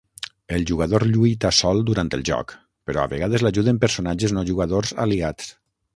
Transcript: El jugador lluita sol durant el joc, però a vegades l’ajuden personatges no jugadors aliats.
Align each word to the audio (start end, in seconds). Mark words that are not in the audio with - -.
El 0.59 0.63
jugador 0.69 1.03
lluita 1.09 1.51
sol 1.57 1.83
durant 1.91 2.09
el 2.19 2.25
joc, 2.31 2.55
però 2.89 3.03
a 3.03 3.11
vegades 3.13 3.45
l’ajuden 3.47 3.83
personatges 3.85 4.35
no 4.39 4.49
jugadors 4.53 4.99
aliats. 5.05 5.55